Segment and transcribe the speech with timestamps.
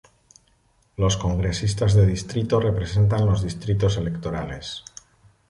[0.97, 4.83] Los congresistas de distrito representan los distritos electorales.